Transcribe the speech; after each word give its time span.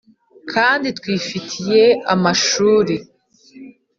kandi 0.51 0.87
twifitiye 0.99 1.83
amashuri, 2.13 2.95